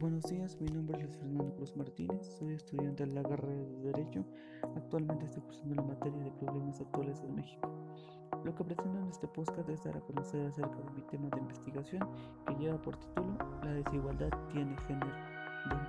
Buenos 0.00 0.22
días, 0.30 0.58
mi 0.58 0.66
nombre 0.70 0.98
es 1.04 1.14
Fernando 1.18 1.54
Cruz 1.56 1.76
Martínez, 1.76 2.26
soy 2.38 2.54
estudiante 2.54 3.04
de 3.04 3.12
la 3.12 3.22
carrera 3.22 3.52
de 3.52 3.92
Derecho. 3.92 4.24
Actualmente 4.74 5.26
estoy 5.26 5.42
cursando 5.42 5.74
la 5.74 5.82
materia 5.82 6.24
de 6.24 6.30
problemas 6.30 6.80
actuales 6.80 7.20
en 7.22 7.34
México. 7.34 7.70
Lo 8.42 8.54
que 8.54 8.64
pretendo 8.64 8.98
en 8.98 9.08
este 9.08 9.28
podcast 9.28 9.68
es 9.68 9.84
dar 9.84 9.98
a 9.98 10.00
conocer 10.00 10.46
acerca 10.46 10.74
de 10.74 10.90
mi 10.92 11.02
tema 11.02 11.28
de 11.28 11.40
investigación 11.40 12.08
que 12.46 12.54
lleva 12.54 12.80
por 12.80 12.96
título 12.96 13.36
La 13.62 13.72
desigualdad 13.72 14.30
tiene 14.50 14.74
género. 14.88 15.12
Bueno, 15.66 15.84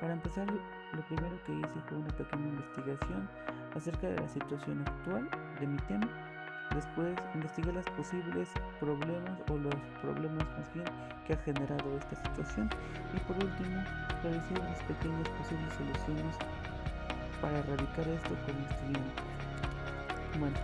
para 0.00 0.12
empezar, 0.14 0.50
lo 0.50 1.06
primero 1.06 1.40
que 1.44 1.54
hice 1.54 1.80
fue 1.86 1.98
una 1.98 2.16
pequeña 2.16 2.48
investigación 2.48 3.30
acerca 3.76 4.08
de 4.08 4.16
la 4.16 4.28
situación 4.28 4.80
actual 4.80 5.30
de 5.60 5.66
mi 5.68 5.76
tema 5.86 6.31
Después 6.74 7.14
investigué 7.34 7.70
los 7.70 7.84
posibles 7.90 8.48
problemas 8.80 9.38
o 9.50 9.58
los 9.58 9.74
problemas 10.00 10.46
más 10.56 10.72
bien 10.72 10.86
que 11.26 11.34
ha 11.34 11.36
generado 11.44 11.98
esta 11.98 12.16
situación 12.16 12.70
y 13.14 13.20
por 13.28 13.36
último 13.36 13.84
realicé 14.22 14.54
unas 14.56 14.82
pequeñas 14.84 15.28
posibles 15.36 15.74
soluciones 15.74 16.36
para 17.42 17.58
erradicar 17.58 18.08
esto 18.08 18.32
con 18.46 18.56
estudiante. 18.56 19.22
Bueno, 20.40 20.56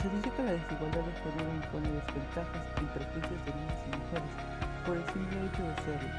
se 0.00 0.08
dice 0.08 0.30
que 0.32 0.42
la 0.44 0.52
desigualdad 0.52 1.04
de 1.04 1.12
género 1.12 1.52
impone 1.52 1.92
desventajas 1.92 2.64
y 2.80 2.84
prejuicios 2.88 3.40
de 3.44 3.52
niños 3.52 3.80
y 3.84 3.90
mujeres 4.00 4.32
por 4.86 4.96
el 4.96 5.06
simple 5.12 5.44
hecho 5.44 5.62
de 5.62 5.76
serlo, 5.84 6.12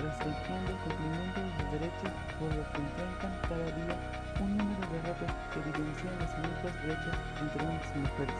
restringiendo 0.00 0.70
el 0.72 0.78
cumplimiento 0.80 1.40
de 1.44 1.52
sus 1.60 1.68
derechos 1.76 2.12
por 2.40 2.48
lo 2.56 2.64
que 2.72 2.80
enfrentan 2.80 3.32
cada 3.44 3.68
día 3.76 4.29
un 4.40 4.56
número 4.56 4.84
de 4.88 4.98
retos 5.04 5.30
que 5.52 5.60
evidencian 5.60 6.16
las 6.16 6.32
únicas 6.40 6.72
brechas 6.80 7.16
entre 7.40 7.60
hombres 7.60 7.90
y 7.92 7.98
mujeres. 8.00 8.38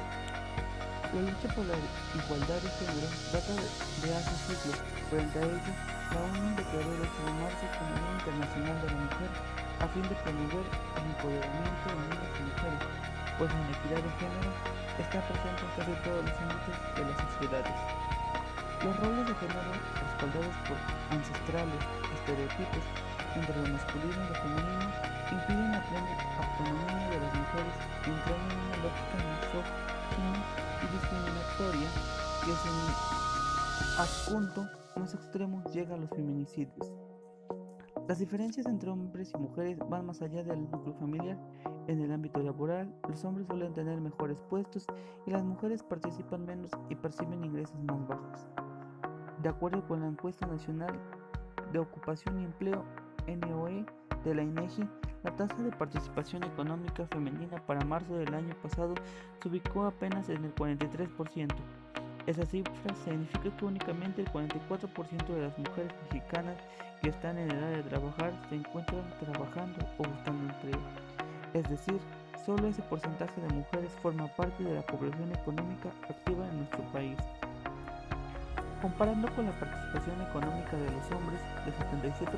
La 1.13 1.21
lucha 1.21 1.49
por 1.53 1.65
la 1.69 1.77
igualdad 1.77 2.61
de 2.65 2.71
género 2.81 3.09
data 3.35 3.53
de 3.53 4.09
hace 4.17 4.35
siglos. 4.49 4.81
Frente 5.11 5.37
a 5.37 5.45
ello, 5.45 5.73
la 6.15 6.21
ONU 6.25 6.57
declaró 6.57 6.89
el 6.89 7.03
8 7.05 7.21
de 7.21 7.35
marzo 7.43 7.65
como 7.77 7.91
Día 7.99 8.13
Internacional 8.17 8.77
de 8.81 8.89
la 8.89 9.01
Mujer 9.11 9.31
a 9.81 9.87
fin 9.91 10.05
de 10.07 10.17
promover 10.23 10.67
el 10.71 11.05
empoderamiento 11.11 11.87
de 11.91 12.01
niños 12.01 12.31
y 12.31 12.43
mujeres, 12.49 12.83
pues 13.37 13.49
la 13.51 13.61
inequidad 13.61 14.01
de 14.01 14.13
género 14.21 14.51
está 15.01 15.19
presente 15.25 15.63
en 15.65 15.73
casi 15.77 15.95
todos 16.05 16.23
los 16.25 16.37
ámbitos 16.41 16.77
de 16.97 17.03
las 17.11 17.17
sociedades. 17.29 17.79
Los 18.81 18.95
roles 18.97 19.25
de 19.29 19.35
género, 19.37 19.73
respaldados 19.77 20.57
por 20.65 20.79
ancestrales 21.13 21.83
estereotipos 22.17 22.85
entre 23.37 23.57
lo 23.57 23.69
masculino 23.69 24.13
y 24.13 24.29
lo 24.29 24.35
femenino, 24.35 24.87
impiden 25.33 25.73
la 25.73 25.83
plena 25.89 26.13
autonomía 26.39 27.09
de 27.11 27.21
las 27.21 27.35
mujeres 27.35 27.75
y 28.07 28.11
entran 28.11 28.41
en 28.51 28.59
una 28.59 28.77
lógica 28.83 29.17
misógina 29.31 30.39
y 30.81 30.87
discriminatoria 30.93 31.89
que 32.45 32.53
sin 32.63 34.01
asunto 34.01 34.67
más 34.97 35.15
extremo 35.15 35.63
llega 35.73 35.95
a 35.95 35.99
los 35.99 36.11
feminicidios. 36.11 36.93
Las 38.09 38.19
diferencias 38.19 38.67
entre 38.67 38.91
hombres 38.91 39.33
y 39.35 39.39
mujeres 39.39 39.79
van 39.89 40.07
más 40.07 40.21
allá 40.21 40.43
del 40.43 40.69
núcleo 40.69 40.95
familiar. 40.95 41.39
En 41.87 42.01
el 42.01 42.13
ámbito 42.13 42.43
laboral, 42.43 42.93
los 43.09 43.25
hombres 43.25 43.47
suelen 43.47 43.73
tener 43.73 44.01
mejores 44.01 44.37
puestos 44.49 44.85
y 45.27 45.31
las 45.31 45.45
mujeres 45.45 45.83
participan 45.85 46.45
menos 46.45 46.73
y 46.89 46.97
perciben 46.97 47.45
ingresos 47.45 47.79
más 47.85 48.07
bajos. 48.09 48.49
De 49.43 49.49
acuerdo 49.49 49.87
con 49.87 50.01
la 50.01 50.09
encuesta 50.09 50.47
nacional 50.47 50.99
de 51.73 51.79
ocupación 51.79 52.41
y 52.41 52.45
empleo 52.45 52.85
NOE 53.37 53.85
de 54.25 54.35
la 54.35 54.43
INEGI, 54.43 54.89
la 55.23 55.35
tasa 55.37 55.57
de 55.63 55.71
participación 55.73 56.45
económica 56.45 57.07
femenina 57.07 57.65
para 57.67 57.85
marzo 57.85 58.17
del 58.17 58.35
año 58.35 58.55
pasado 58.63 58.95
se 59.43 59.49
ubicó 59.49 59.85
apenas 59.85 60.29
en 60.29 60.45
el 60.45 60.55
43%. 60.55 61.49
Esa 62.27 62.45
cifra 62.45 62.95
significa 63.05 63.57
que 63.57 63.65
únicamente 63.65 64.23
el 64.23 64.29
44% 64.29 65.27
de 65.27 65.43
las 65.43 65.59
mujeres 65.59 65.93
mexicanas 66.05 66.57
que 67.03 67.09
están 67.09 67.39
en 67.39 67.51
edad 67.51 67.71
de 67.71 67.83
trabajar 67.83 68.33
se 68.49 68.57
encuentran 68.57 69.03
trabajando 69.21 69.79
o 69.99 70.03
buscando 70.05 70.53
empleo. 70.53 70.81
Es 71.55 71.69
decir, 71.69 71.99
solo 72.45 72.69
ese 72.69 72.83
porcentaje 72.83 73.41
de 73.41 73.55
mujeres 73.55 73.93
forma 74.03 74.29
parte 74.37 74.63
de 74.63 74.75
la 74.75 74.83
población 74.83 75.33
económica 75.33 75.91
activa 76.09 76.47
en 76.49 76.59
nuestro 76.59 76.83
país. 76.93 77.19
Comparando 78.81 79.29
con 79.37 79.45
la 79.45 79.53
participación 79.61 80.17
económica 80.25 80.73
de 80.73 80.89
los 80.89 81.05
hombres 81.13 81.37
de 81.69 81.71
77%, 81.85 82.33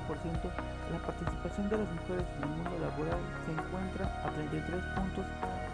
la 0.90 0.98
participación 0.98 1.70
de 1.70 1.78
las 1.78 1.86
mujeres 1.86 2.26
en 2.34 2.42
el 2.42 2.50
mundo 2.58 2.74
laboral 2.82 3.22
se 3.46 3.54
encuentra 3.54 4.10
a 4.10 4.26
33 4.26 4.74
puntos 4.98 5.22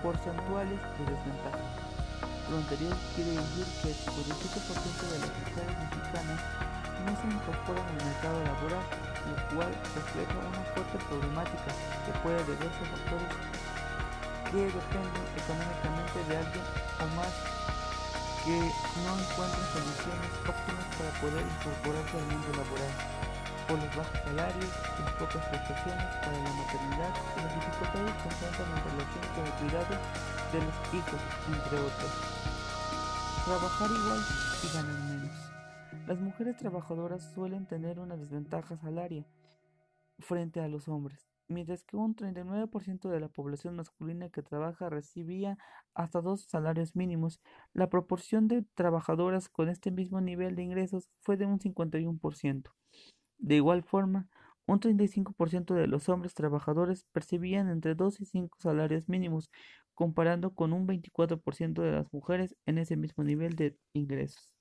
porcentuales 0.04 0.76
de 0.76 1.04
desventaja. 1.08 1.64
Lo 2.52 2.60
anterior 2.60 2.92
quiere 3.16 3.32
decir 3.32 3.64
que 3.80 3.96
el 3.96 4.28
57% 4.28 5.08
de 5.08 5.18
las 5.24 5.32
mujeres 5.40 5.72
mexicanas 5.88 6.40
no 7.00 7.12
se 7.16 7.26
incorporan 7.32 7.88
al 7.88 8.04
mercado 8.04 8.38
laboral, 8.44 8.84
lo 9.24 9.36
cual 9.56 9.72
refleja 9.72 10.36
una 10.36 10.64
fuerte 10.76 10.96
problemática 11.08 11.70
que 12.04 12.12
puede 12.20 12.44
deberse 12.44 12.80
a 12.84 12.92
factores 12.92 13.32
que 14.52 14.68
dependen 14.68 15.24
económicamente 15.32 16.16
de 16.28 16.34
alguien 16.44 16.64
o 17.00 17.06
más 17.16 17.32
que 18.48 18.72
no 19.04 19.12
encuentran 19.12 19.66
soluciones 19.76 20.32
óptimas 20.48 20.88
para 20.97 21.12
poder 21.20 21.44
incorporarse 21.44 22.16
al 22.16 22.26
mundo 22.32 22.48
laboral, 22.56 22.94
por 23.69 23.76
los 23.76 23.92
bajos 23.92 24.20
salarios, 24.25 24.72
las 25.04 25.12
pocas 25.20 25.44
prestaciones 25.53 26.09
para 26.25 26.32
la 26.32 26.53
maternidad 26.56 27.12
y 27.12 27.41
las 27.44 27.54
dificultades 27.60 28.14
que 28.16 28.28
enfrentan 28.32 28.69
en 28.72 28.81
relación 28.88 29.25
con 29.36 29.44
el 29.44 29.54
cuidado 29.60 29.94
de 30.48 30.59
los 30.64 30.76
hijos, 30.97 31.20
entre 31.44 31.76
otros. 31.76 32.12
Trabajar 33.44 33.91
igual 33.92 34.20
y 34.65 34.66
ganar 34.72 35.00
menos. 35.12 35.36
Las 36.06 36.19
mujeres 36.19 36.56
trabajadoras 36.56 37.30
suelen 37.34 37.66
tener 37.66 38.00
una 38.00 38.16
desventaja 38.16 38.78
salaria 38.78 39.26
frente 40.20 40.60
a 40.60 40.69
los 40.69 40.88
hombres 40.88 41.28
mientras 41.48 41.84
que 41.84 41.97
un 41.97 42.14
39% 42.14 43.09
de 43.09 43.20
la 43.20 43.28
población 43.28 43.76
masculina 43.76 44.28
que 44.28 44.42
trabaja 44.42 44.88
recibía 44.91 45.59
hasta 45.94 46.20
dos 46.20 46.42
salarios 46.42 46.94
mínimos, 46.94 47.41
la 47.72 47.88
proporción 47.88 48.48
de 48.48 48.64
trabajadoras 48.75 49.48
con 49.48 49.69
este 49.69 49.91
mismo 49.91 50.20
nivel 50.20 50.54
de 50.54 50.62
ingresos 50.62 51.10
fue 51.20 51.36
de 51.36 51.47
un 51.47 51.59
51%. 51.59 52.70
De 53.38 53.56
igual 53.56 53.82
forma, 53.82 54.28
un 54.66 54.81
35% 54.81 55.75
de 55.75 55.86
los 55.86 56.09
hombres 56.09 56.34
trabajadores 56.34 57.04
percibían 57.12 57.69
entre 57.70 57.94
2 57.94 58.20
y 58.20 58.26
5 58.26 58.59
salarios 58.60 59.09
mínimos, 59.09 59.50
comparando 59.94 60.54
con 60.54 60.72
un 60.72 60.86
24% 60.86 61.82
de 61.82 61.92
las 61.92 62.12
mujeres 62.12 62.54
en 62.66 62.78
ese 62.78 62.97
mismo 62.97 63.25
nivel 63.25 63.56
de 63.56 63.76
ingresos. 63.94 64.53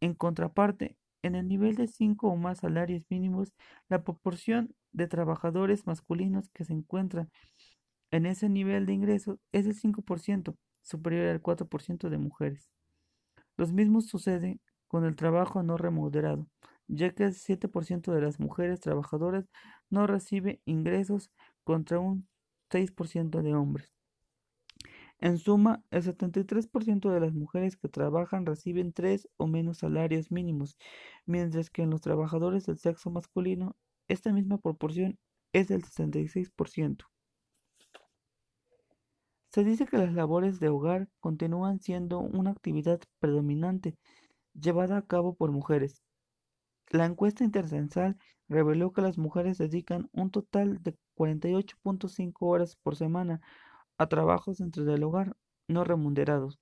En 0.00 0.14
contraparte, 0.14 0.96
en 1.24 1.34
el 1.34 1.48
nivel 1.48 1.74
de 1.74 1.86
5 1.88 2.28
o 2.28 2.36
más 2.36 2.58
salarios 2.58 3.04
mínimos, 3.08 3.54
la 3.88 4.04
proporción 4.04 4.74
de 4.92 5.08
trabajadores 5.08 5.86
masculinos 5.86 6.50
que 6.50 6.64
se 6.64 6.74
encuentran 6.74 7.30
en 8.10 8.26
ese 8.26 8.50
nivel 8.50 8.84
de 8.84 8.92
ingresos 8.92 9.38
es 9.50 9.64
del 9.64 9.74
5%, 9.74 10.54
superior 10.82 11.28
al 11.28 11.40
4% 11.40 12.10
de 12.10 12.18
mujeres. 12.18 12.68
Los 13.56 13.72
mismos 13.72 14.06
suceden 14.06 14.60
con 14.86 15.06
el 15.06 15.16
trabajo 15.16 15.62
no 15.62 15.78
remunerado, 15.78 16.46
ya 16.88 17.14
que 17.14 17.24
el 17.24 17.34
7% 17.34 18.12
de 18.12 18.20
las 18.20 18.38
mujeres 18.38 18.80
trabajadoras 18.80 19.46
no 19.88 20.06
recibe 20.06 20.60
ingresos 20.66 21.30
contra 21.64 22.00
un 22.00 22.28
6% 22.68 23.42
de 23.42 23.54
hombres. 23.54 23.94
En 25.20 25.38
suma, 25.38 25.82
el 25.90 26.02
73% 26.02 27.10
de 27.10 27.20
las 27.20 27.32
mujeres 27.32 27.76
que 27.76 27.88
trabajan 27.88 28.46
reciben 28.46 28.92
tres 28.92 29.28
o 29.36 29.46
menos 29.46 29.78
salarios 29.78 30.30
mínimos, 30.30 30.76
mientras 31.24 31.70
que 31.70 31.82
en 31.82 31.90
los 31.90 32.00
trabajadores 32.00 32.66
del 32.66 32.78
sexo 32.78 33.10
masculino 33.10 33.76
esta 34.08 34.32
misma 34.32 34.58
proporción 34.58 35.18
es 35.52 35.68
del 35.68 35.84
66%. 35.84 37.04
Se 39.50 39.62
dice 39.62 39.86
que 39.86 39.98
las 39.98 40.12
labores 40.12 40.58
de 40.58 40.68
hogar 40.68 41.08
continúan 41.20 41.78
siendo 41.80 42.18
una 42.18 42.50
actividad 42.50 43.00
predominante 43.20 43.96
llevada 44.52 44.96
a 44.96 45.06
cabo 45.06 45.36
por 45.36 45.52
mujeres. 45.52 46.02
La 46.90 47.06
encuesta 47.06 47.44
intercensal 47.44 48.18
reveló 48.48 48.92
que 48.92 49.00
las 49.00 49.16
mujeres 49.16 49.58
dedican 49.58 50.10
un 50.12 50.30
total 50.30 50.82
de 50.82 50.96
48.5 51.16 52.34
horas 52.40 52.76
por 52.76 52.96
semana 52.96 53.40
a 54.04 54.08
trabajos 54.08 54.58
dentro 54.58 54.84
del 54.84 55.02
hogar 55.02 55.36
no 55.68 55.84
remunerados, 55.84 56.58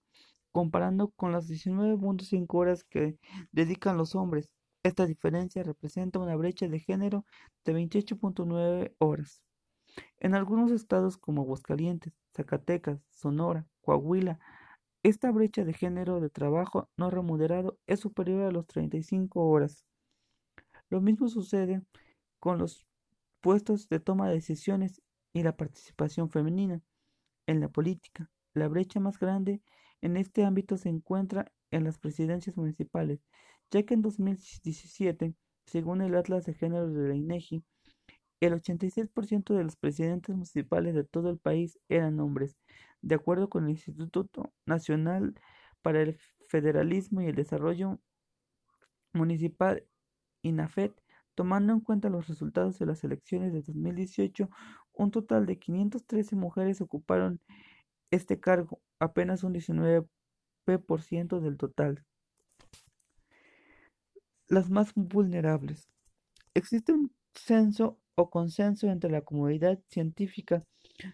comparando 0.53 1.11
con 1.11 1.33
las 1.33 1.49
19.5 1.49 2.47
horas 2.59 2.85
que 2.85 3.19
dedican 3.53 3.97
los 3.97 4.15
hombres. 4.15 4.49
Esta 4.85 5.06
diferencia 5.06 5.62
representa 5.62 6.19
una 6.19 6.37
brecha 6.37 6.69
de 6.69 6.81
género 6.81 7.25
de 7.65 7.75
28.9 7.75 8.94
horas. 8.99 9.43
En 10.19 10.35
algunos 10.35 10.71
estados 10.71 11.19
como 11.19 11.43
Aguascalientes, 11.43 12.15
Zacatecas, 12.35 13.00
Sonora, 13.11 13.67
Coahuila, 13.83 14.39
esta 15.03 15.31
brecha 15.31 15.65
de 15.65 15.73
género 15.73 16.21
de 16.21 16.31
trabajo 16.31 16.89
no 16.97 17.11
remunerado 17.11 17.79
es 17.87 18.00
superior 18.00 18.43
a 18.43 18.53
las 18.53 18.67
35 18.67 19.44
horas. 19.49 19.85
Lo 20.89 21.00
mismo 21.00 21.29
sucede 21.29 21.83
con 22.39 22.59
los 22.59 22.87
puestos 23.41 23.89
de 23.89 23.99
toma 23.99 24.29
de 24.29 24.35
decisiones 24.35 25.03
y 25.33 25.43
la 25.43 25.56
participación 25.56 26.31
femenina 26.31 26.83
en 27.47 27.61
la 27.61 27.69
política. 27.69 28.31
La 28.55 28.69
brecha 28.69 29.00
más 29.00 29.19
grande 29.19 29.62
en 30.00 30.17
este 30.17 30.44
ámbito 30.44 30.77
se 30.77 30.89
encuentra 30.89 31.53
en 31.71 31.85
las 31.85 31.99
presidencias 31.99 32.56
municipales, 32.56 33.25
ya 33.71 33.83
que 33.85 33.94
en 33.94 34.03
2017 34.03 35.35
según 35.67 36.03
el 36.03 36.15
Atlas 36.15 36.44
de 36.44 36.55
Género 36.55 36.89
de 36.89 37.09
la 37.09 37.15
INEGI, 37.15 37.65
el 38.41 38.55
86% 38.55 39.55
de 39.55 39.65
los 39.65 39.77
presidentes 39.77 40.35
municipales 40.35 40.94
de 40.94 41.05
todo 41.05 41.31
el 41.31 41.39
país 41.39 41.79
eran 41.89 42.19
hombres, 42.21 42.59
de 43.00 43.15
acuerdo 43.15 43.49
con 43.49 43.65
el 43.65 43.71
Instituto 43.71 44.53
Nacional 44.67 45.35
para 45.81 46.03
el 46.03 46.19
Federalismo 46.49 47.23
y 47.23 47.27
el 47.27 47.37
Desarrollo 47.37 48.00
Municipal, 49.12 49.87
INAFED, 50.43 50.93
tomando 51.35 51.73
en 51.73 51.81
cuenta 51.81 52.09
los 52.09 52.27
resultados 52.27 52.79
de 52.79 52.87
las 52.87 53.05
elecciones 53.05 53.53
de 53.53 53.62
2018, 53.62 54.50
un 54.94 55.11
total 55.11 55.47
de 55.47 55.59
513 55.59 56.37
mujeres 56.37 56.81
ocuparon 56.81 57.41
este 58.11 58.39
cargo, 58.41 58.81
apenas 58.99 59.43
un 59.43 59.55
19% 59.55 61.41
del 61.41 61.56
total. 61.56 62.05
Las 64.49 64.71
más 64.71 64.93
vulnerables. 64.94 65.89
Existe 66.55 66.93
un 66.93 67.11
censo 67.35 67.99
o 68.15 68.29
consenso 68.31 68.89
entre 68.89 69.11
la 69.11 69.23
comunidad 69.23 69.81
científica 69.89 70.65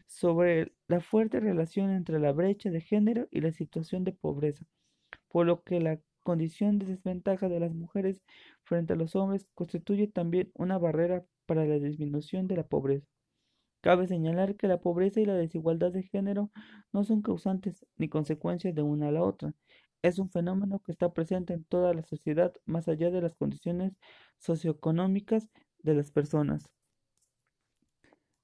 sobre 0.07 0.73
la 0.89 1.01
fuerte 1.01 1.41
relación 1.41 1.91
entre 1.91 2.19
la 2.19 2.33
brecha 2.33 2.71
de 2.71 2.81
género 2.81 3.29
y 3.31 3.41
la 3.41 3.53
situación 3.53 4.05
de 4.05 4.13
pobreza, 4.13 4.65
por 5.29 5.47
lo 5.47 5.63
que 5.63 5.81
la 5.81 6.01
condición 6.25 6.79
de 6.79 6.87
desventaja 6.87 7.49
de 7.49 7.61
las 7.61 7.73
mujeres 7.73 8.21
frente 8.65 8.93
a 8.93 8.97
los 8.97 9.15
hombres 9.17 9.47
constituye 9.55 10.09
también 10.09 10.51
una 10.55 10.77
barrera 10.77 11.25
para 11.47 11.65
la 11.65 11.79
disminución 11.79 12.49
de 12.49 12.57
la 12.57 12.67
pobreza. 12.67 13.07
Cabe 13.81 14.09
señalar 14.09 14.57
que 14.57 14.67
la 14.69 14.81
pobreza 14.81 15.21
y 15.21 15.25
la 15.25 15.35
desigualdad 15.35 15.93
de 15.93 16.03
género 16.03 16.51
no 16.93 17.05
son 17.05 17.23
causantes 17.23 17.87
ni 17.97 18.09
consecuencias 18.09 18.75
de 18.75 18.83
una 18.83 19.09
a 19.09 19.13
la 19.13 19.23
otra. 19.23 19.55
Es 20.03 20.19
un 20.19 20.31
fenómeno 20.31 20.81
que 20.81 20.93
está 20.93 21.13
presente 21.13 21.55
en 21.55 21.65
toda 21.65 21.95
la 21.95 22.03
sociedad 22.03 22.53
más 22.67 22.89
allá 22.89 23.11
de 23.11 23.21
las 23.21 23.35
condiciones 23.35 23.93
socioeconómicas 24.39 25.49
de 25.83 25.95
las 25.95 26.11
personas. 26.11 26.69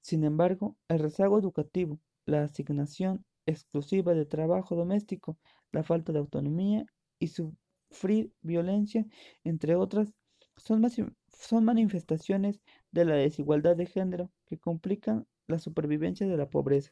Sin 0.01 0.23
embargo, 0.23 0.77
el 0.87 0.99
rezago 0.99 1.39
educativo, 1.39 1.99
la 2.25 2.43
asignación 2.43 3.25
exclusiva 3.45 4.13
de 4.13 4.25
trabajo 4.25 4.75
doméstico, 4.75 5.37
la 5.71 5.83
falta 5.83 6.13
de 6.13 6.19
autonomía 6.19 6.85
y 7.19 7.27
sufrir 7.27 8.31
violencia, 8.41 9.05
entre 9.43 9.75
otras, 9.75 10.13
son, 10.57 10.81
son 11.37 11.65
manifestaciones 11.65 12.61
de 12.91 13.05
la 13.05 13.15
desigualdad 13.15 13.75
de 13.75 13.85
género 13.85 14.31
que 14.45 14.57
complican 14.57 15.27
la 15.47 15.59
supervivencia 15.59 16.27
de 16.27 16.37
la 16.37 16.49
pobreza. 16.49 16.91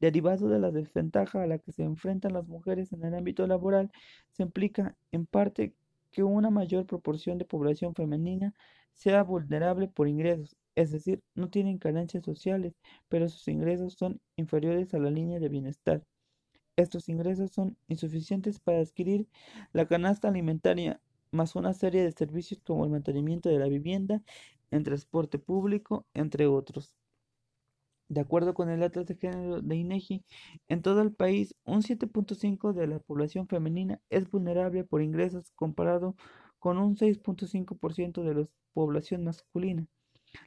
Derivado 0.00 0.48
de 0.48 0.58
la 0.58 0.70
desventaja 0.70 1.42
a 1.42 1.46
la 1.46 1.58
que 1.58 1.72
se 1.72 1.84
enfrentan 1.84 2.34
las 2.34 2.48
mujeres 2.48 2.92
en 2.92 3.04
el 3.04 3.14
ámbito 3.14 3.46
laboral, 3.46 3.90
se 4.32 4.42
implica 4.42 4.96
en 5.12 5.26
parte 5.26 5.74
que 6.10 6.22
una 6.22 6.50
mayor 6.50 6.86
proporción 6.86 7.38
de 7.38 7.44
población 7.44 7.94
femenina 7.94 8.54
sea 8.92 9.22
vulnerable 9.22 9.88
por 9.88 10.08
ingresos, 10.08 10.56
es 10.74 10.90
decir, 10.90 11.22
no 11.34 11.48
tienen 11.50 11.78
carencias 11.78 12.24
sociales, 12.24 12.74
pero 13.08 13.28
sus 13.28 13.48
ingresos 13.48 13.94
son 13.94 14.20
inferiores 14.36 14.92
a 14.94 14.98
la 14.98 15.10
línea 15.10 15.38
de 15.40 15.48
bienestar. 15.48 16.02
Estos 16.76 17.08
ingresos 17.08 17.52
son 17.52 17.76
insuficientes 17.88 18.58
para 18.58 18.80
adquirir 18.80 19.28
la 19.72 19.86
canasta 19.86 20.28
alimentaria, 20.28 21.00
más 21.32 21.56
una 21.56 21.72
serie 21.74 22.02
de 22.04 22.12
servicios 22.12 22.60
como 22.64 22.84
el 22.84 22.90
mantenimiento 22.90 23.48
de 23.48 23.58
la 23.58 23.66
vivienda, 23.66 24.22
el 24.70 24.84
transporte 24.84 25.38
público, 25.38 26.06
entre 26.14 26.46
otros. 26.46 26.94
De 28.08 28.20
acuerdo 28.20 28.52
con 28.52 28.68
el 28.68 28.82
Atlas 28.82 29.06
de 29.06 29.16
Género 29.16 29.62
de 29.62 29.76
INEGI, 29.76 30.24
en 30.68 30.82
todo 30.82 31.00
el 31.00 31.12
país, 31.12 31.54
un 31.64 31.82
7.5 31.82 32.74
de 32.74 32.86
la 32.86 32.98
población 32.98 33.48
femenina 33.48 34.00
es 34.10 34.30
vulnerable 34.30 34.84
por 34.84 35.02
ingresos 35.02 35.50
comparado 35.52 36.14
con 36.58 36.78
un 36.78 36.96
6.5% 36.96 38.22
de 38.22 38.34
la 38.34 38.48
población 38.74 39.24
masculina. 39.24 39.86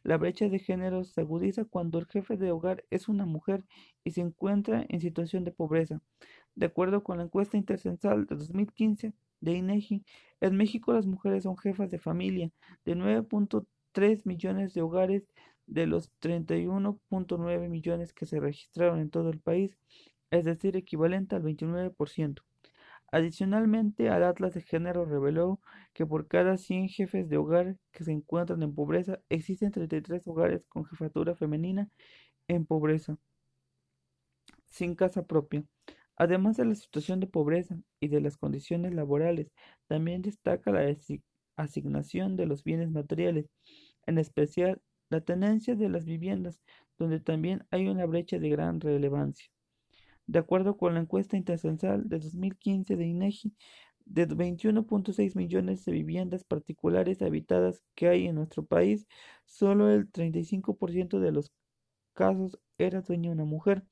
La 0.03 0.17
brecha 0.17 0.47
de 0.47 0.59
género 0.59 1.03
se 1.03 1.21
agudiza 1.21 1.65
cuando 1.65 1.99
el 1.99 2.07
jefe 2.07 2.37
de 2.37 2.51
hogar 2.51 2.85
es 2.89 3.07
una 3.07 3.25
mujer 3.25 3.65
y 4.03 4.11
se 4.11 4.21
encuentra 4.21 4.85
en 4.87 5.01
situación 5.01 5.43
de 5.43 5.51
pobreza. 5.51 6.01
De 6.55 6.67
acuerdo 6.67 7.03
con 7.03 7.17
la 7.17 7.23
encuesta 7.23 7.57
intercensal 7.57 8.25
de 8.27 8.35
2015 8.35 9.13
de 9.41 9.53
INEGI, 9.53 10.03
en 10.41 10.55
México 10.57 10.93
las 10.93 11.05
mujeres 11.05 11.43
son 11.43 11.57
jefas 11.57 11.89
de 11.91 11.99
familia 11.99 12.51
de 12.85 12.95
9.3 12.95 14.25
millones 14.25 14.73
de 14.73 14.81
hogares 14.81 15.23
de 15.67 15.87
los 15.87 16.11
31.9 16.21 17.69
millones 17.69 18.13
que 18.13 18.25
se 18.25 18.39
registraron 18.39 18.99
en 18.99 19.09
todo 19.09 19.29
el 19.29 19.39
país, 19.39 19.77
es 20.31 20.45
decir, 20.45 20.75
equivalente 20.75 21.35
al 21.35 21.43
29%. 21.43 22.43
Adicionalmente, 23.11 24.07
el 24.07 24.23
Atlas 24.23 24.53
de 24.53 24.61
Género 24.61 25.05
reveló 25.05 25.61
que 25.93 26.05
por 26.05 26.27
cada 26.27 26.57
100 26.57 26.89
jefes 26.89 27.29
de 27.29 27.37
hogar 27.37 27.77
que 27.91 28.03
se 28.03 28.11
encuentran 28.11 28.61
en 28.61 28.75
pobreza, 28.75 29.19
existen 29.29 29.71
33 29.71 30.21
hogares 30.25 30.65
con 30.67 30.85
jefatura 30.85 31.35
femenina 31.35 31.89
en 32.47 32.65
pobreza, 32.65 33.17
sin 34.65 34.95
casa 34.95 35.23
propia. 35.25 35.63
Además 36.17 36.57
de 36.57 36.65
la 36.65 36.75
situación 36.75 37.19
de 37.19 37.27
pobreza 37.27 37.77
y 37.99 38.07
de 38.07 38.21
las 38.21 38.37
condiciones 38.37 38.93
laborales, 38.93 39.51
también 39.87 40.21
destaca 40.21 40.71
la 40.71 40.95
asignación 41.57 42.37
de 42.37 42.45
los 42.45 42.63
bienes 42.63 42.91
materiales, 42.91 43.49
en 44.05 44.17
especial 44.17 44.81
la 45.09 45.21
tenencia 45.21 45.75
de 45.75 45.89
las 45.89 46.05
viviendas, 46.05 46.61
donde 46.97 47.19
también 47.19 47.65
hay 47.71 47.87
una 47.87 48.05
brecha 48.05 48.39
de 48.39 48.49
gran 48.49 48.79
relevancia. 48.79 49.47
De 50.27 50.39
acuerdo 50.39 50.77
con 50.77 50.95
la 50.95 51.01
encuesta 51.01 51.37
intercensal 51.37 52.07
de 52.09 52.19
2015 52.19 52.95
de 52.95 53.05
INEGI, 53.05 53.53
de 54.05 54.27
21.6 54.27 55.35
millones 55.35 55.83
de 55.85 55.91
viviendas 55.91 56.43
particulares 56.43 57.21
habitadas 57.21 57.83
que 57.95 58.07
hay 58.07 58.27
en 58.27 58.35
nuestro 58.35 58.65
país, 58.65 59.07
solo 59.45 59.91
el 59.91 60.11
35% 60.11 61.19
de 61.19 61.31
los 61.31 61.51
casos 62.13 62.59
era 62.77 63.01
dueña 63.01 63.31
una 63.31 63.45
mujer, 63.45 63.83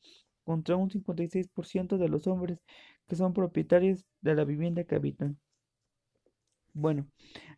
contra 0.44 0.76
un 0.76 0.90
56% 0.90 1.98
de 1.98 2.10
los 2.10 2.28
hombres 2.28 2.60
que 3.08 3.16
son 3.16 3.34
propietarios 3.34 4.06
de 4.22 4.36
la 4.36 4.46
vivienda 4.46 4.84
que 4.84 4.96
habitan. 4.96 5.40
Bueno, 6.74 7.08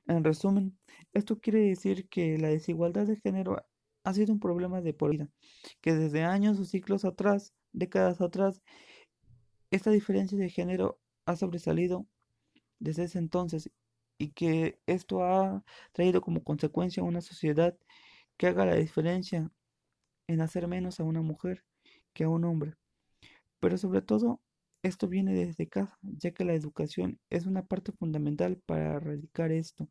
en 0.07 0.23
resumen, 0.23 0.77
esto 1.13 1.39
quiere 1.39 1.59
decir 1.59 2.07
que 2.09 2.37
la 2.37 2.49
desigualdad 2.49 3.07
de 3.07 3.15
género 3.17 3.65
ha 4.03 4.13
sido 4.13 4.33
un 4.33 4.39
problema 4.39 4.81
de 4.81 4.93
por 4.93 5.11
vida, 5.11 5.29
que 5.81 5.93
desde 5.93 6.23
años 6.23 6.59
o 6.59 6.65
ciclos 6.65 7.05
atrás, 7.05 7.53
décadas 7.71 8.21
atrás, 8.21 8.61
esta 9.71 9.89
diferencia 9.91 10.37
de 10.37 10.49
género 10.49 10.99
ha 11.25 11.35
sobresalido 11.35 12.07
desde 12.79 13.05
ese 13.05 13.19
entonces 13.19 13.71
y 14.17 14.31
que 14.31 14.79
esto 14.85 15.23
ha 15.23 15.63
traído 15.91 16.21
como 16.21 16.43
consecuencia 16.43 17.03
una 17.03 17.21
sociedad 17.21 17.77
que 18.37 18.47
haga 18.47 18.65
la 18.65 18.75
diferencia 18.75 19.51
en 20.27 20.41
hacer 20.41 20.67
menos 20.67 20.99
a 20.99 21.03
una 21.03 21.21
mujer 21.21 21.63
que 22.15 22.23
a 22.23 22.29
un 22.29 22.45
hombre. 22.45 22.73
Pero 23.59 23.77
sobre 23.77 24.01
todo 24.01 24.41
esto 24.81 25.07
viene 25.07 25.33
desde 25.33 25.67
casa, 25.67 25.97
ya 26.01 26.31
que 26.31 26.45
la 26.45 26.53
educación 26.53 27.19
es 27.29 27.45
una 27.45 27.65
parte 27.67 27.91
fundamental 27.91 28.57
para 28.65 28.95
erradicar 28.95 29.51
esto. 29.51 29.87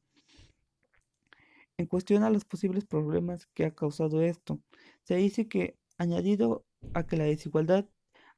En 1.77 1.87
cuestión 1.87 2.23
a 2.23 2.31
los 2.31 2.45
posibles 2.45 2.85
problemas 2.85 3.47
que 3.55 3.65
ha 3.65 3.75
causado 3.75 4.23
esto, 4.23 4.61
se 5.03 5.17
dice 5.17 5.49
que, 5.49 5.77
añadido 5.99 6.65
a 6.95 7.07
que 7.07 7.17
la 7.17 7.25
desigualdad 7.25 7.87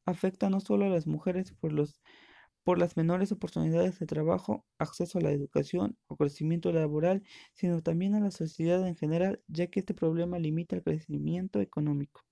afecta 0.07 0.51
no 0.51 0.61
solo 0.61 0.87
a 0.87 0.89
las 0.89 1.07
mujeres 1.07 1.53
por, 1.53 1.73
los, 1.73 2.01
por 2.65 2.79
las 2.79 2.97
menores 2.97 3.33
oportunidades 3.33 3.99
de 3.99 4.07
trabajo, 4.07 4.65
acceso 4.79 5.19
a 5.19 5.23
la 5.23 5.33
educación 5.33 5.99
o 6.07 6.17
crecimiento 6.17 6.73
laboral, 6.73 7.23
sino 7.55 7.83
también 7.83 8.15
a 8.15 8.21
la 8.21 8.31
sociedad 8.31 8.87
en 8.89 8.97
general, 8.97 9.43
ya 9.49 9.69
que 9.69 9.81
este 9.81 9.95
problema 9.95 10.39
limita 10.39 10.77
el 10.77 10.83
crecimiento 10.83 11.61
económico. 11.61 12.26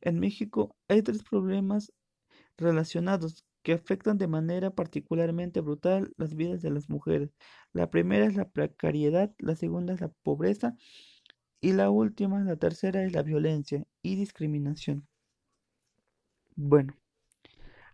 En 0.00 0.20
México 0.20 0.76
hay 0.88 1.02
tres 1.02 1.22
problemas 1.22 1.92
relacionados 2.56 3.44
que 3.62 3.72
afectan 3.72 4.18
de 4.18 4.28
manera 4.28 4.70
particularmente 4.70 5.60
brutal 5.60 6.12
las 6.16 6.34
vidas 6.34 6.62
de 6.62 6.70
las 6.70 6.90
mujeres. 6.90 7.30
La 7.72 7.90
primera 7.90 8.26
es 8.26 8.36
la 8.36 8.48
precariedad, 8.48 9.34
la 9.38 9.56
segunda 9.56 9.94
es 9.94 10.00
la 10.00 10.08
pobreza 10.08 10.76
y 11.60 11.72
la 11.72 11.88
última, 11.90 12.44
la 12.44 12.56
tercera 12.56 13.02
es 13.04 13.12
la 13.12 13.22
violencia 13.22 13.86
y 14.02 14.16
discriminación. 14.16 15.08
Bueno, 16.56 16.94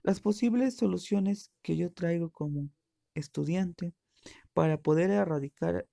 las 0.03 0.21
posibles 0.21 0.77
soluciones 0.77 1.53
que 1.63 1.77
yo 1.77 1.93
traigo 1.93 2.31
como 2.31 2.69
estudiante 3.15 3.95
para 4.53 4.83
poder 4.83 5.11
erradicar 5.11 5.87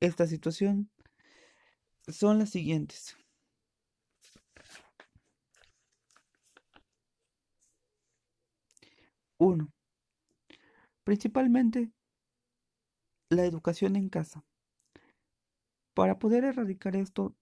esta 0.00 0.26
situación 0.26 0.90
son 2.06 2.38
las 2.38 2.50
siguientes. 2.50 3.16
Uno, 9.42 9.72
principalmente 11.02 11.90
la 13.28 13.44
educación 13.44 13.96
en 13.96 14.08
casa. 14.08 14.44
Para 15.94 16.20
poder 16.20 16.44
erradicar 16.44 16.94
esto, 16.94 17.34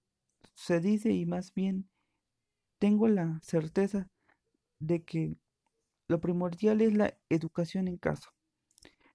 se 0.55 0.81
dice 0.81 1.13
y 1.13 1.27
más 1.27 1.53
bien 1.53 1.91
tengo 2.79 3.07
la 3.07 3.39
certeza 3.43 4.09
de 4.79 5.05
que 5.05 5.37
lo 6.09 6.23
primordial 6.23 6.81
es 6.81 6.95
la 6.95 7.19
educación 7.29 7.87
en 7.87 7.99
casa, 7.99 8.31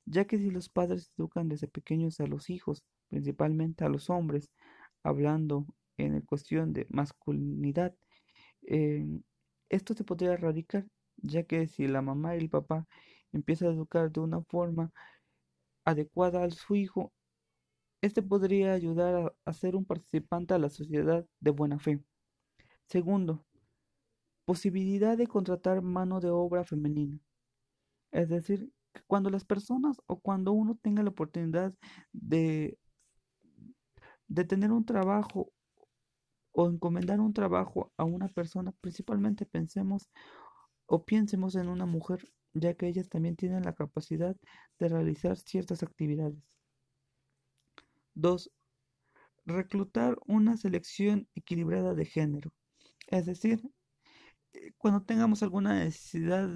ya 0.06 0.26
que 0.26 0.38
si 0.38 0.52
los 0.52 0.70
padres 0.70 1.12
educan 1.18 1.50
desde 1.50 1.68
pequeños 1.68 2.20
a 2.20 2.28
los 2.28 2.52
hijos 2.52 2.84
principalmente 3.10 3.84
a 3.84 3.90
los 3.90 4.12
hombres, 4.12 4.52
hablando 5.04 5.66
en 5.98 6.22
cuestión 6.22 6.74
de 6.74 6.86
masculinidad. 6.90 7.96
Eh, 8.68 9.08
esto 9.70 9.94
se 9.96 10.04
podría 10.04 10.34
erradicar, 10.34 10.86
ya 11.28 11.44
que 11.44 11.68
si 11.68 11.88
la 11.88 12.02
mamá 12.02 12.36
y 12.36 12.40
el 12.40 12.50
papá 12.50 12.88
empiezan 13.32 13.70
a 13.70 13.74
educar 13.74 14.12
de 14.12 14.20
una 14.22 14.42
forma 14.44 14.92
adecuada 15.86 16.44
a 16.44 16.52
su 16.52 16.76
hijo, 16.76 17.14
este 18.02 18.22
podría 18.22 18.74
ayudar 18.74 19.34
a, 19.46 19.54
ser 19.54 19.76
un 19.76 19.86
participante 19.86 20.54
a 20.54 20.60
la 20.60 20.70
sociedad 20.70 21.26
de 21.40 21.52
buena 21.52 21.80
fe. 21.80 22.02
Segundo, 22.88 23.46
posibilidad 24.46 25.18
de 25.18 25.28
contratar 25.28 25.82
mano 25.82 26.20
de 26.20 26.30
obra 26.30 26.64
femenina. 26.64 27.20
Es 28.12 28.30
decir, 28.30 28.72
cuando 29.08 29.30
las 29.30 29.44
personas 29.46 29.98
o 30.08 30.20
cuando 30.20 30.52
uno 30.54 30.78
tenga 30.82 31.04
la 31.04 31.10
oportunidad 31.10 31.74
de, 32.14 32.78
de 34.28 34.46
tener 34.46 34.72
un 34.72 34.86
trabajo 34.86 35.52
o 36.52 36.70
encomendar 36.70 37.20
un 37.20 37.34
trabajo 37.34 37.92
a 37.98 38.06
una 38.06 38.28
persona, 38.30 38.72
principalmente 38.82 39.46
pensemos 39.46 40.10
o 40.86 41.06
piensemos 41.06 41.56
en 41.56 41.68
una 41.68 41.86
mujer, 41.86 42.32
ya 42.54 42.74
que 42.76 42.88
ellas 42.88 43.10
también 43.10 43.36
tienen 43.36 43.64
la 43.64 43.74
capacidad 43.74 44.36
de 44.80 44.90
realizar 44.90 45.38
ciertas 45.38 45.84
actividades. 45.84 46.42
2. 48.16 48.52
Reclutar 49.46 50.18
una 50.26 50.58
selección 50.58 51.28
equilibrada 51.36 51.94
de 51.94 52.06
género. 52.06 52.52
Es 53.08 53.26
decir, 53.26 53.62
eh, 54.54 54.72
cuando 54.78 55.04
tengamos 55.04 55.44
alguna 55.44 55.84
necesidad 55.84 56.50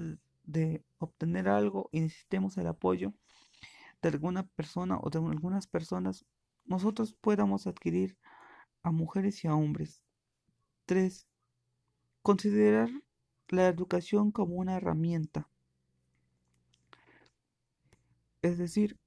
de 0.44 0.84
obtener 0.98 1.48
algo 1.48 1.88
y 1.92 2.00
necesitemos 2.00 2.56
el 2.58 2.66
apoyo 2.66 3.14
de 4.02 4.08
alguna 4.08 4.46
persona 4.48 4.98
o 5.00 5.10
de 5.10 5.18
algunas 5.18 5.66
personas, 5.66 6.24
nosotros 6.64 7.12
podamos 7.12 7.66
adquirir 7.66 8.16
a 8.82 8.90
mujeres 8.90 9.44
y 9.44 9.48
a 9.48 9.54
hombres. 9.54 10.02
3. 10.86 11.26
Considerar 12.22 12.90
la 13.50 13.68
educación 13.68 14.30
como 14.32 14.56
una 14.56 14.76
herramienta. 14.76 15.48
Es 18.42 18.58
decir, 18.58 18.98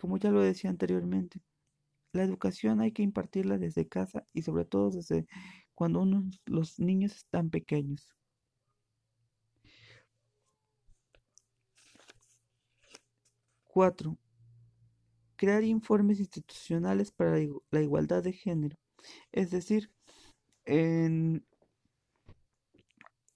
como 0.00 0.18
ya 0.18 0.30
lo 0.30 0.40
decía 0.40 0.70
anteriormente, 0.70 1.40
la 2.12 2.22
educación 2.22 2.80
hay 2.80 2.92
que 2.92 3.02
impartirla 3.02 3.58
desde 3.58 3.88
casa 3.88 4.26
y 4.32 4.42
sobre 4.42 4.64
todo 4.64 4.90
desde 4.90 5.26
cuando 5.74 6.06
los 6.46 6.78
niños 6.78 7.16
están 7.16 7.50
pequeños. 7.50 8.14
4. 13.74 14.16
Crear 15.36 15.64
informes 15.64 16.20
institucionales 16.20 17.10
para 17.10 17.36
la 17.72 17.80
igualdad 17.82 18.22
de 18.22 18.32
género. 18.32 18.76
Es 19.32 19.50
decir, 19.50 19.90
en, 20.64 21.44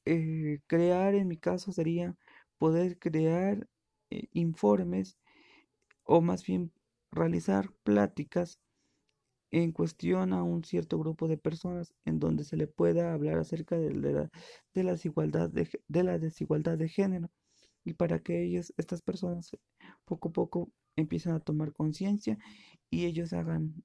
eh, 0.08 0.60
crear 0.66 1.14
en 1.14 1.28
mi 1.28 1.36
caso 1.36 1.72
sería 1.72 2.16
poder 2.58 2.98
crear 2.98 3.68
eh, 4.10 4.28
informes 4.32 5.18
o 6.04 6.20
más 6.22 6.44
bien 6.44 6.72
realizar 7.12 7.72
pláticas 7.84 8.58
en 9.50 9.72
cuestión 9.72 10.32
a 10.32 10.42
un 10.42 10.64
cierto 10.64 10.98
grupo 10.98 11.28
de 11.28 11.38
personas 11.38 11.94
en 12.04 12.18
donde 12.18 12.44
se 12.44 12.56
le 12.56 12.66
pueda 12.66 13.12
hablar 13.14 13.38
acerca 13.38 13.76
de, 13.78 13.92
la, 13.94 14.30
de, 14.74 14.82
la, 14.84 14.92
desigualdad 14.92 15.50
de, 15.50 15.68
de 15.88 16.02
la 16.04 16.18
desigualdad 16.18 16.78
de 16.78 16.88
género 16.88 17.30
y 17.84 17.94
para 17.94 18.18
que 18.20 18.42
ellos, 18.42 18.74
estas 18.76 19.02
personas 19.02 19.50
poco 20.04 20.28
a 20.28 20.32
poco 20.32 20.70
empiecen 20.96 21.32
a 21.32 21.40
tomar 21.40 21.72
conciencia 21.72 22.38
y 22.90 23.06
ellos 23.06 23.32
hagan 23.32 23.82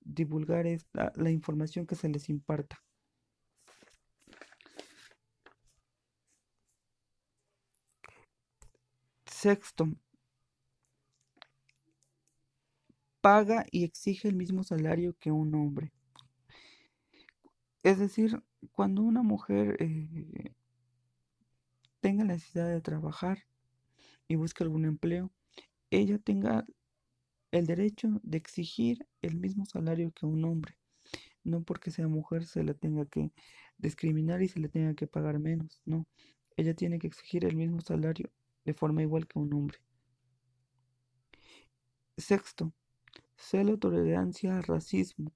divulgar 0.00 0.66
esta, 0.66 1.12
la 1.16 1.30
información 1.30 1.86
que 1.86 1.96
se 1.96 2.08
les 2.08 2.28
imparta. 2.28 2.85
Sexto, 9.46 9.86
paga 13.20 13.64
y 13.70 13.84
exige 13.84 14.26
el 14.26 14.34
mismo 14.34 14.64
salario 14.64 15.14
que 15.20 15.30
un 15.30 15.54
hombre. 15.54 15.92
Es 17.84 18.00
decir, 18.00 18.42
cuando 18.72 19.02
una 19.02 19.22
mujer 19.22 19.76
eh, 19.78 20.52
tenga 22.00 22.24
la 22.24 22.32
necesidad 22.32 22.68
de 22.68 22.80
trabajar 22.80 23.44
y 24.26 24.34
busque 24.34 24.64
algún 24.64 24.84
empleo, 24.84 25.30
ella 25.90 26.18
tenga 26.18 26.66
el 27.52 27.66
derecho 27.68 28.18
de 28.24 28.38
exigir 28.38 29.06
el 29.22 29.36
mismo 29.36 29.64
salario 29.64 30.10
que 30.10 30.26
un 30.26 30.44
hombre. 30.44 30.76
No 31.44 31.62
porque 31.62 31.92
sea 31.92 32.08
mujer 32.08 32.46
se 32.46 32.64
le 32.64 32.74
tenga 32.74 33.06
que 33.06 33.30
discriminar 33.78 34.42
y 34.42 34.48
se 34.48 34.58
le 34.58 34.68
tenga 34.68 34.94
que 34.94 35.06
pagar 35.06 35.38
menos, 35.38 35.82
no. 35.84 36.08
Ella 36.56 36.74
tiene 36.74 36.98
que 36.98 37.06
exigir 37.06 37.44
el 37.44 37.54
mismo 37.54 37.80
salario 37.80 38.28
de 38.66 38.74
forma 38.74 39.02
igual 39.02 39.26
que 39.26 39.38
un 39.38 39.54
hombre. 39.54 39.78
Sexto, 42.18 42.72
celo, 43.36 43.78
tolerancia 43.78 44.56
al 44.56 44.64
racismo. 44.64 45.32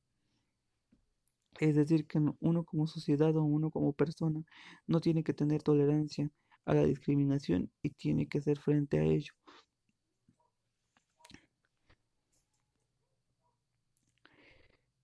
Es 1.60 1.76
decir, 1.76 2.06
que 2.06 2.18
uno 2.40 2.64
como 2.64 2.86
sociedad 2.86 3.36
o 3.36 3.44
uno 3.44 3.70
como 3.70 3.92
persona 3.92 4.42
no 4.86 5.00
tiene 5.00 5.22
que 5.22 5.34
tener 5.34 5.62
tolerancia 5.62 6.30
a 6.64 6.74
la 6.74 6.84
discriminación 6.84 7.70
y 7.82 7.90
tiene 7.90 8.26
que 8.28 8.38
hacer 8.38 8.58
frente 8.58 8.98
a 8.98 9.04
ello. 9.04 9.32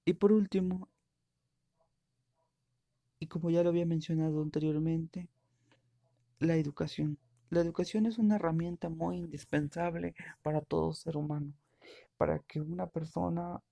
Y 0.05 0.15
por 0.15 0.33
último, 0.33 0.89
y 3.21 3.27
como 3.27 3.51
ya 3.51 3.63
lo 3.63 3.71
había 3.71 3.87
mencionado 3.87 4.43
anteriormente, 4.43 5.29
la 6.39 6.57
educación. 6.57 7.19
La 7.49 7.61
educación 7.61 8.07
es 8.07 8.19
una 8.19 8.37
herramienta 8.37 8.89
muy 8.89 9.19
indispensable 9.19 10.17
para 10.43 10.63
todo 10.63 10.93
ser 10.93 11.17
humano. 11.17 11.53
Para 12.17 12.41
que 12.41 12.61
una 12.61 12.89
persona 12.89 13.63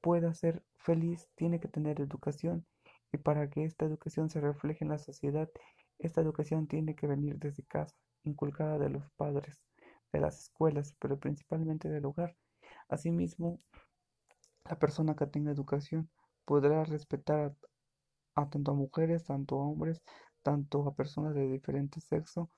pueda 0.00 0.34
ser 0.34 0.64
feliz, 0.78 1.28
tiene 1.36 1.60
que 1.60 1.68
tener 1.68 2.00
educación. 2.00 2.66
Y 3.12 3.18
para 3.18 3.48
que 3.48 3.64
esta 3.64 3.84
educación 3.84 4.30
se 4.30 4.40
refleje 4.40 4.84
en 4.84 4.90
la 4.90 4.98
sociedad, 4.98 5.48
esta 6.00 6.20
educación 6.20 6.66
tiene 6.66 6.96
que 6.96 7.06
venir 7.06 7.38
desde 7.38 7.62
casa, 7.62 7.94
inculcada 8.24 8.78
de 8.78 8.90
los 8.90 9.08
padres, 9.12 9.62
de 10.12 10.18
las 10.20 10.40
escuelas, 10.40 10.96
pero 10.98 11.20
principalmente 11.20 11.88
del 11.88 12.06
hogar. 12.06 12.36
Asimismo, 12.88 13.60
la 14.68 14.76
persona 14.76 15.14
que 15.14 15.26
tenga 15.26 15.52
educación 15.52 16.10
podrá 16.44 16.82
respetar 16.82 17.54
tanto 18.34 18.72
a 18.72 18.74
mujeres, 18.74 19.24
tanto 19.24 19.54
a 19.54 19.66
hombres, 19.66 20.02
tanto 20.42 20.88
a 20.88 20.94
personas 20.96 21.34
de 21.34 21.46
diferente 21.46 22.00
sexo 22.00 22.50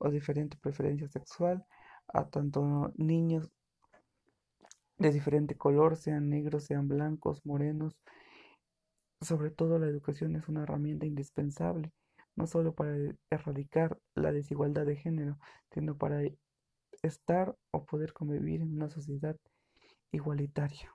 o 0.00 0.10
diferente 0.10 0.56
preferencia 0.56 1.08
sexual, 1.08 1.64
a 2.08 2.28
tanto 2.28 2.92
niños 2.96 3.50
de 4.98 5.12
diferente 5.12 5.56
color, 5.56 5.96
sean 5.96 6.28
negros, 6.28 6.64
sean 6.64 6.88
blancos, 6.88 7.44
morenos. 7.44 7.96
Sobre 9.20 9.50
todo 9.50 9.78
la 9.78 9.86
educación 9.86 10.34
es 10.36 10.48
una 10.48 10.62
herramienta 10.62 11.06
indispensable, 11.06 11.92
no 12.34 12.46
solo 12.46 12.74
para 12.74 12.96
erradicar 13.30 13.98
la 14.14 14.32
desigualdad 14.32 14.86
de 14.86 14.96
género, 14.96 15.38
sino 15.72 15.96
para 15.96 16.22
estar 17.02 17.54
o 17.70 17.84
poder 17.84 18.12
convivir 18.12 18.62
en 18.62 18.74
una 18.74 18.88
sociedad 18.88 19.36
igualitaria. 20.12 20.94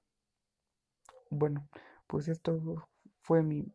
Bueno, 1.30 1.68
pues 2.08 2.28
esto 2.28 2.88
fue 3.22 3.44
mi, 3.44 3.66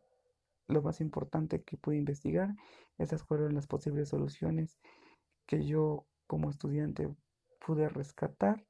lo 0.67 0.81
más 0.81 1.01
importante 1.01 1.61
que 1.63 1.77
pude 1.77 1.97
investigar. 1.97 2.53
Esas 2.97 3.23
fueron 3.23 3.55
las 3.55 3.67
posibles 3.67 4.09
soluciones 4.09 4.79
que 5.51 5.65
yo 5.65 6.07
como 6.27 6.49
estudiante 6.49 7.13
pude 7.59 7.89
rescatar 7.89 8.65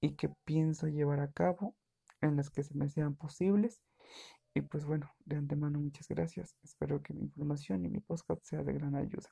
y 0.00 0.12
que 0.12 0.28
pienso 0.44 0.86
llevar 0.86 1.18
a 1.18 1.32
cabo 1.32 1.74
en 2.20 2.36
las 2.36 2.50
que 2.50 2.62
se 2.62 2.72
me 2.74 2.88
sean 2.88 3.16
posibles. 3.16 3.82
Y 4.54 4.60
pues 4.60 4.84
bueno, 4.84 5.12
de 5.24 5.34
antemano 5.34 5.80
muchas 5.80 6.06
gracias. 6.06 6.54
Espero 6.62 7.02
que 7.02 7.14
mi 7.14 7.22
información 7.22 7.84
y 7.84 7.88
mi 7.88 7.98
podcast 7.98 8.44
sea 8.44 8.62
de 8.62 8.74
gran 8.74 8.94
ayuda. 8.94 9.28